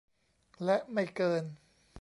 [0.63, 1.43] และไม่เกิน